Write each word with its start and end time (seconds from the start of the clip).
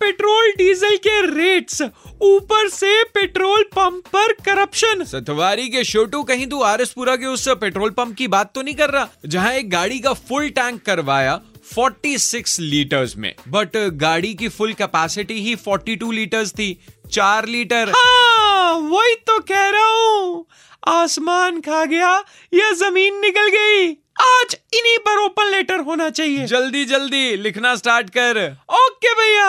Petrol 0.00 0.50
diesel 0.58 0.96
के 0.96 1.20
rates 1.26 1.82
ऊपर 2.22 2.68
से 2.68 3.02
पेट्रोल 3.14 3.62
पंप 3.76 4.06
पर 4.06 4.32
करप्शन 4.44 5.04
सतवारी 5.04 5.68
के 5.68 5.84
छोटू 5.84 6.22
कहीं 6.22 6.46
तू 6.46 6.60
आरएसपुरा 6.62 7.16
के 7.16 7.26
उस 7.26 7.48
पेट्रोल 7.60 7.90
पंप 7.90 8.16
की 8.16 8.28
बात 8.28 8.52
तो 8.54 8.62
नहीं 8.62 8.74
कर 8.74 8.90
रहा? 8.90 9.08
जहाँ 9.26 9.52
एक 9.54 9.70
गाड़ी 9.70 9.98
का 9.98 10.12
फुल 10.12 10.48
टैंक 10.50 10.82
करवाया 10.82 11.40
46 11.72 12.58
लीटर्स 12.60 13.16
में। 13.16 13.34
बट 13.48 13.76
गाड़ी 13.96 14.34
की 14.34 14.48
फुल 14.48 14.72
कैपेसिटी 14.72 15.40
ही 15.42 15.54
42 15.58 16.12
लीटर्स 16.12 16.52
थी 16.52 16.72
चार 17.12 17.46
लीटर 17.46 17.92
हाँ 17.96 18.72
वही 18.80 19.14
तो 19.26 19.38
कह 19.40 19.68
रहा 19.68 19.86
हूँ। 19.86 20.46
आसमान 20.88 21.60
खा 21.60 21.84
गया 21.84 22.12
या 22.54 22.70
ज़मीन 22.72 23.20
निकल 23.20 23.48
गई। 23.48 23.96
आज 24.20 24.56
इन्हीं 24.74 24.98
पर 24.98 25.18
ओपन 25.18 25.50
लेटर 25.50 25.80
होना 25.80 26.08
चाहिए। 26.10 26.46
जल्दी 26.46 26.84
जल्दी 26.84 27.36
लिखना 27.36 27.74
स्टार्ट 27.76 28.10
कर। 28.10 28.38
ओके 28.76 29.12
भैया 29.14 29.48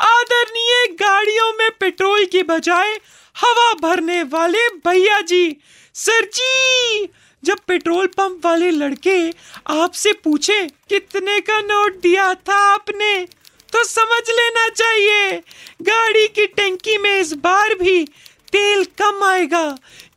आदरणीय 0.00 0.86
गाड़ियों 1.00 1.52
में 1.58 1.70
पेट्रोल 1.80 2.24
की 2.32 2.42
बजाय 2.42 2.92
हवा 3.36 3.72
भरने 3.82 4.22
वाले 4.32 4.68
भैया 4.86 5.20
जी 5.20 5.44
सर 5.96 6.24
जी 6.34 7.08
जब 7.42 7.58
पेट्रोल 7.68 8.06
पंप 8.16 8.46
वाले 8.46 8.70
लड़के 8.70 9.18
आपसे 9.74 10.12
पूछे 10.24 10.60
कितने 10.88 11.38
का 11.40 11.60
नोट 11.60 12.00
दिया 12.02 12.32
था 12.48 12.56
आपने 12.72 13.14
तो 13.72 13.84
समझ 13.84 14.22
लेना 14.30 14.68
चाहिए 14.68 15.42
गाड़ी 15.82 16.26
की 16.28 16.46
टंकी 16.58 16.96
में 16.98 17.16
इस 17.18 17.32
बार 17.44 17.74
भी 17.74 18.04
तेल 18.52 18.84
कम 18.98 19.24
आएगा 19.24 19.64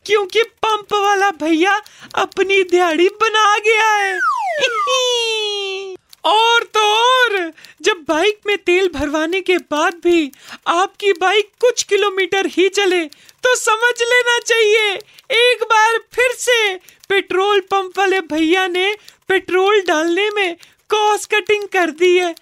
क्योंकि 0.06 0.44
पंप 0.64 0.94
वाला 0.94 1.30
भैया 1.42 1.82
अपनी 2.16 2.64
दिहाड़ी 2.64 3.08
बना 3.22 3.58
गया 3.60 3.90
है। 3.92 4.20
और 6.26 6.64
तो 6.74 6.80
और, 6.80 7.52
जब 7.82 8.04
बाइक 8.08 8.40
में 8.48 8.58
तेल 8.58 8.88
भरवाने 8.94 9.42
के 9.42 9.58
बाद 9.72 9.94
भी 10.04 10.32
आपकी 10.68 11.12
बाइक 11.14 11.52
कुछ 11.62 11.84
किलोमीटर 11.84 12.46
ही 12.48 12.68
चले 12.70 13.04
तो 13.44 13.56
समझ 13.56 14.02
लेना 14.02 14.38
चाहिए, 14.40 14.94
एक 15.32 15.64
बार 15.64 15.98
फिर 16.14 16.32
से 16.32 16.76
पेट्रोल 17.10 17.60
पंप 17.72 17.98
वाले 17.98 18.20
भैया 18.22 18.68
ने 18.68 18.94
पेट्रोल 19.28 19.82
डालने 19.82 20.30
में 20.30 20.56
कॉस्ट 20.90 21.34
कटिंग 21.34 21.68
कर 21.74 21.90
दी 21.92 22.18
है। 22.18 22.34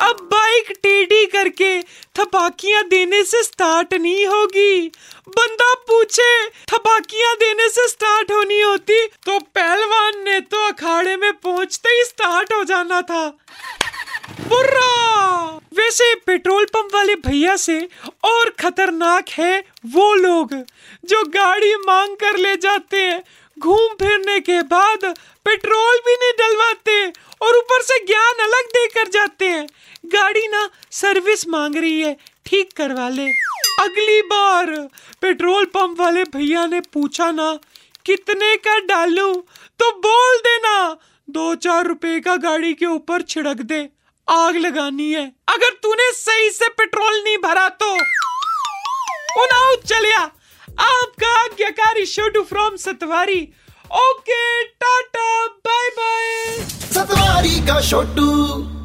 अब 0.00 0.16
बाइक 0.32 0.72
टेढ़ी 0.82 1.24
करके 1.26 1.80
थपाकियाँ 2.18 2.82
देने 2.88 3.22
से 3.24 3.42
स्टार्ट 3.42 3.94
नहीं 3.94 4.26
होगी। 4.26 4.86
बंदा 5.28 5.72
पूछे, 5.88 6.46
थपाकियाँ 6.66 7.34
देने 7.36 7.68
से 7.68 7.86
स्टार्ट 7.88 8.30
होनी 8.32 8.60
होती 8.60 9.04
तो 9.26 9.38
पहलवान 9.38 10.22
ने 10.24 10.40
तो 10.42 10.66
अखाड़े 10.68 11.16
में 11.16 11.32
पहुँचते 11.34 11.88
ही 11.88 12.04
स्टार्ट 12.04 12.52
हो 12.52 12.62
जाना 12.64 13.00
था। 13.02 13.26
बुर्रा 14.40 14.90
वैसे 15.76 16.14
पेट्रोल 16.26 16.64
पंप 16.66 16.94
वाले 16.94 17.14
भैया 17.22 17.56
से 17.58 17.78
और 18.24 18.50
खतरनाक 18.60 19.28
है 19.28 19.58
वो 19.86 20.14
लोग, 20.16 20.54
जो 21.04 21.22
गाड़ी 21.30 21.74
मांग 21.78 22.16
कर 22.16 22.36
ले 22.36 22.56
जाते 22.58 23.02
हैं। 23.02 23.22
घूम 23.56 23.94
फिरने 24.00 24.38
के 24.40 24.60
बाद 24.64 25.04
पेट्रोल 25.46 25.98
भी 26.06 26.14
नहीं 26.14 26.32
डलवाते 26.38 27.04
और 27.42 27.56
ऊपर 27.56 27.82
से 27.82 27.98
ज्ञान 28.06 28.42
अलग 28.44 28.66
देकर 28.72 29.08
जाते 29.10 29.48
हैं 29.48 29.66
गाड़ी 30.04 30.46
ना 30.48 30.68
सर्विस 31.36 31.48
मांग 31.48 31.76
रही 31.76 32.00
है, 32.00 32.16
ठीक 32.46 32.72
करवा 32.76 33.08
ले। 33.08 33.24
अगली 33.80 34.20
बार 34.22 34.70
पेट्रोल 35.22 35.64
पंप 35.74 36.00
वाले 36.00 36.22
भैया 36.26 36.66
ने 36.66 36.80
पूछा 36.92 37.30
ना, 37.30 37.52
कितने 38.06 38.56
का 38.56 38.78
डालू? 38.80 39.32
तो 39.80 39.90
बोल 39.98 40.36
देना 40.38 40.76
दो 41.28 41.54
चार 41.56 41.86
रुपए 41.86 42.18
का 42.20 42.36
गाड़ी 42.38 42.72
के 42.74 42.86
ऊपर 42.86 43.22
छिड़क 43.22 43.60
दे, 43.62 43.80
आग 44.28 44.56
लगानी 44.56 45.10
है। 45.12 45.24
अगर 45.48 45.74
तूने 45.82 46.10
सही 46.14 46.50
से 46.50 46.68
पेट्रोल 46.70 47.22
नहीं 47.24 47.38
भरा 47.38 47.68
तो। 47.82 47.96
चलिया 49.86 50.20
आपका 50.20 51.28
आज्ञाकारी 51.40 52.04
Chhotu 52.06 52.42
from 52.44 52.76
Satwari. 52.76 53.40
Okay, 53.96 54.64
tata 54.64 55.46
bye 55.66 55.88
bye 55.90 56.64
Satwari 56.94 57.60
का 57.66 57.80
छोटू 57.80 58.75